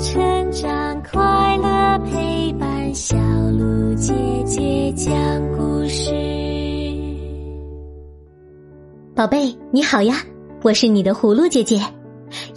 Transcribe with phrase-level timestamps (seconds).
[0.00, 3.16] 成长，快乐陪伴，小
[3.50, 4.14] 鹿姐
[4.46, 5.12] 姐讲
[5.56, 6.12] 故事。
[9.12, 10.22] 宝贝，你好呀，
[10.62, 11.80] 我是你的葫芦姐姐，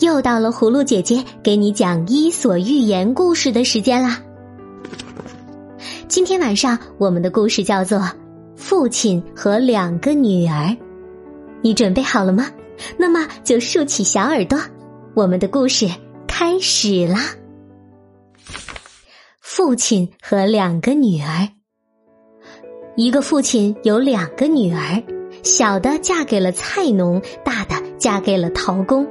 [0.01, 4.21] 又到了葫芦姐姐给你讲《伊索寓言》故事的时间啦。
[6.07, 7.97] 今天晚上我们的故事叫做
[8.55, 10.65] 《父亲和两个女儿》，
[11.63, 12.45] 你准备好了吗？
[12.97, 14.59] 那么就竖起小耳朵，
[15.15, 15.89] 我们的故事
[16.43, 17.35] 开始啦。
[19.39, 21.47] 父亲和两个女儿，
[22.95, 25.03] 一个父亲有两个女儿，
[25.43, 29.07] 小的嫁给了菜农，大的嫁给了陶工。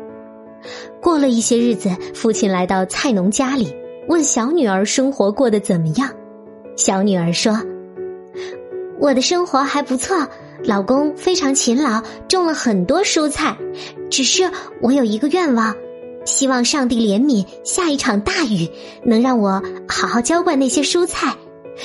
[1.01, 3.73] 过了一些日子，父亲来到菜农家里，
[4.09, 6.11] 问小女儿生活过得怎么样。
[6.77, 7.63] 小女儿说
[8.99, 10.27] ：“我的生活还不错。”
[10.67, 13.57] 老公非常勤劳，种了很多蔬菜。
[14.11, 14.51] 只是
[14.83, 15.75] 我有一个愿望，
[16.25, 18.69] 希望上帝怜悯，下一场大雨，
[19.05, 21.35] 能让我好好浇灌那些蔬菜，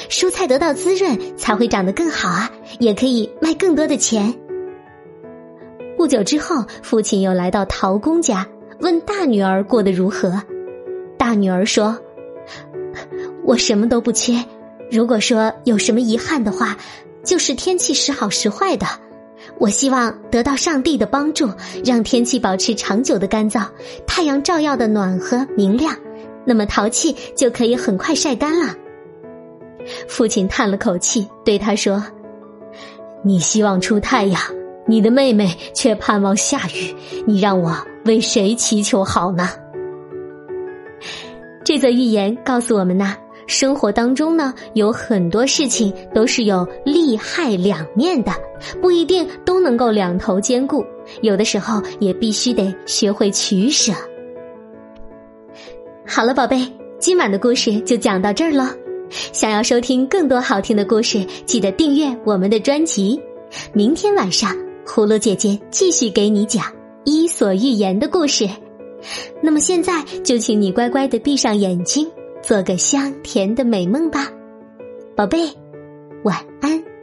[0.10, 4.34] 蔬菜得到滋润，才会长得更好啊，也可以卖更多的钱。
[5.98, 8.48] 不久之后，父亲又来到陶工家，
[8.80, 10.42] 问大女儿过得如何。
[11.18, 11.98] 大女儿说
[13.46, 14.44] ：“我什么都不缺，
[14.92, 16.78] 如果说有什么遗憾的话。”
[17.26, 18.86] 就是天气时好时坏的，
[19.60, 21.50] 我希望得到上帝的帮助，
[21.84, 23.66] 让天气保持长久的干燥，
[24.06, 25.96] 太阳照耀的暖和明亮，
[26.46, 28.74] 那么陶器就可以很快晒干了。
[30.08, 32.04] 父亲叹了口气，对他说
[33.24, 34.42] ：“你希望出太阳，
[34.88, 39.50] 你的妹妹却盼望下雨，你让我为谁祈求好呢？”
[41.64, 43.16] 这则寓言告诉我们呢。
[43.48, 48.32] 生活当中呢，有很多事情都是有利害两面的，
[48.82, 50.84] 不一定都能够两头兼顾，
[51.22, 53.94] 有的时候也必须得学会取舍。
[56.08, 56.68] 好了，宝贝，
[57.00, 58.76] 今晚的故事就讲到这儿了。
[59.10, 63.20] 想要收听更多好听的故事，记得订阅我们的专辑。
[63.74, 64.56] 明天晚上，
[64.86, 66.64] 葫芦姐姐继续给你讲
[67.04, 68.50] 《伊索寓言》的故事。
[69.42, 72.10] 那么现在就请你乖乖的闭上眼睛。
[72.46, 74.32] 做个香甜的美梦吧，
[75.16, 75.52] 宝贝，
[76.24, 76.95] 晚安。